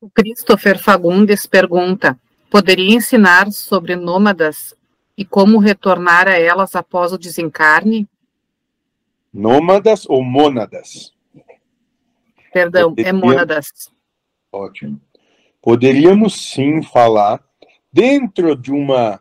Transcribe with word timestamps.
O 0.00 0.10
Christopher 0.10 0.82
Fagundes 0.82 1.46
pergunta: 1.46 2.18
poderia 2.50 2.96
ensinar 2.96 3.52
sobre 3.52 3.94
nômadas 3.94 4.74
e 5.16 5.24
como 5.24 5.58
retornar 5.58 6.26
a 6.26 6.38
elas 6.38 6.74
após 6.74 7.12
o 7.12 7.18
desencarne? 7.18 8.08
Nômadas 9.32 10.04
ou 10.08 10.22
mônadas? 10.22 11.14
Perdão, 12.52 12.94
é 12.98 13.12
mônadas. 13.12 13.90
Ótimo. 14.50 15.00
Poderíamos 15.62 16.34
sim 16.34 16.82
falar 16.82 17.42
dentro 17.92 18.56
de 18.56 18.72
uma 18.72 19.20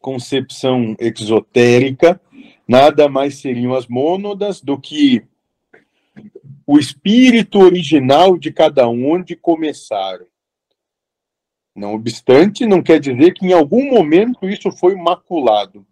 concepção 0.00 0.96
exotérica, 0.98 2.20
nada 2.66 3.08
mais 3.08 3.38
seriam 3.38 3.74
as 3.74 3.86
mônadas 3.86 4.60
do 4.60 4.78
que 4.78 5.24
o 6.72 6.78
espírito 6.78 7.58
original 7.58 8.38
de 8.38 8.52
cada 8.52 8.88
um 8.88 9.10
onde 9.10 9.34
começaram. 9.34 10.24
Não 11.74 11.94
obstante, 11.94 12.64
não 12.64 12.80
quer 12.80 13.00
dizer 13.00 13.34
que 13.34 13.44
em 13.44 13.52
algum 13.52 13.90
momento 13.90 14.48
isso 14.48 14.70
foi 14.70 14.94
maculado. 14.94 15.84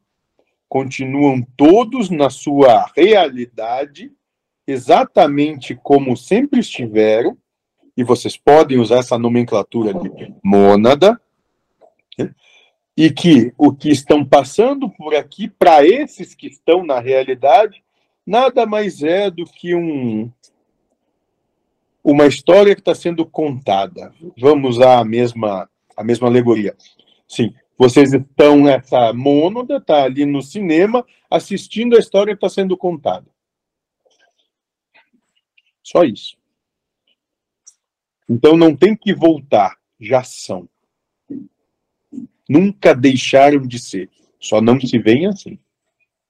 Continuam 0.69 1.45
todos 1.57 2.11
na 2.11 2.31
sua 2.31 2.89
realidade, 2.97 4.13
exatamente 4.69 5.75
como 5.75 6.17
sempre 6.17 6.61
estiveram, 6.61 7.37
e 7.97 8.05
vocês 8.05 8.37
podem 8.37 8.79
usar 8.79 8.99
essa 8.99 9.19
nomenclatura 9.19 9.93
de 9.93 10.33
mônada, 10.45 11.21
né? 12.17 12.33
e 12.97 13.11
que 13.11 13.53
o 13.59 13.73
que 13.73 13.91
estão 13.91 14.25
passando 14.25 14.89
por 14.89 15.13
aqui, 15.13 15.49
para 15.49 15.85
esses 15.85 16.37
que 16.37 16.47
estão 16.47 16.87
na 16.87 17.01
realidade, 17.01 17.83
nada 18.25 18.65
mais 18.65 19.03
é 19.03 19.29
do 19.29 19.45
que 19.45 19.75
um, 19.75 20.31
uma 22.11 22.27
história 22.27 22.75
que 22.75 22.81
está 22.81 22.95
sendo 22.95 23.27
contada. 23.27 24.13
Vamos 24.39 24.81
a 24.81 25.05
mesma, 25.05 25.69
a 25.97 26.05
mesma 26.05 26.29
alegoria. 26.29 26.77
Sim, 27.27 27.55
vocês 27.77 28.13
estão 28.13 28.61
nessa 28.61 29.13
mônada, 29.13 29.77
está 29.77 30.05
ali 30.05 30.25
no 30.25 30.43
cinema, 30.43 31.05
assistindo 31.31 31.97
a 31.97 31.99
história 31.99 32.35
que 32.37 32.45
está 32.45 32.49
sendo 32.49 32.77
contada. 32.77 33.27
Só 35.83 36.05
isso. 36.05 36.37
Então 38.29 38.57
não 38.57 38.77
tem 38.77 38.95
que 38.95 39.15
voltar, 39.15 39.77
já 39.99 40.23
são 40.23 40.69
nunca 42.49 42.95
deixaram 42.95 43.61
de 43.61 43.79
ser. 43.79 44.09
Só 44.41 44.61
não 44.61 44.81
se 44.81 44.99
veem 44.99 45.27
assim. 45.27 45.59